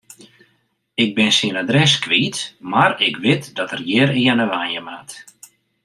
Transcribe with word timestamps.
Ik 1.03 1.11
bin 1.17 1.31
syn 1.37 1.59
adres 1.61 1.93
kwyt, 2.03 2.37
mar 2.71 2.91
ik 3.07 3.15
wit 3.25 3.43
dat 3.57 3.71
er 3.75 3.81
hjirearne 3.87 4.45
wenje 4.53 4.81
moat. 4.87 5.11